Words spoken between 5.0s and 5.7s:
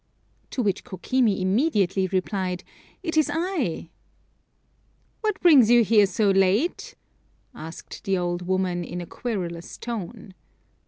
"What brings